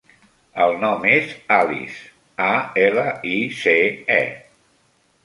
[0.63, 1.99] El nom és Alice:
[2.45, 2.47] a,
[2.85, 3.77] ela, i, ce,
[4.17, 4.23] e.